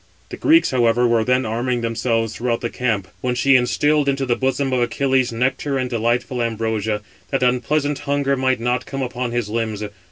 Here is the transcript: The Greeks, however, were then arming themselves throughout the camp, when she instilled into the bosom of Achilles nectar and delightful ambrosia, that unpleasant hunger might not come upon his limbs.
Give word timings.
The 0.29 0.35
Greeks, 0.37 0.71
however, 0.71 1.07
were 1.07 1.23
then 1.23 1.45
arming 1.45 1.81
themselves 1.81 2.33
throughout 2.35 2.61
the 2.61 2.71
camp, 2.71 3.07
when 3.21 3.35
she 3.35 3.55
instilled 3.55 4.09
into 4.09 4.25
the 4.25 4.35
bosom 4.35 4.73
of 4.73 4.79
Achilles 4.81 5.31
nectar 5.31 5.77
and 5.77 5.91
delightful 5.91 6.41
ambrosia, 6.41 7.03
that 7.29 7.43
unpleasant 7.43 7.99
hunger 8.09 8.35
might 8.35 8.59
not 8.59 8.87
come 8.87 9.03
upon 9.03 9.29
his 9.31 9.47
limbs. 9.47 9.83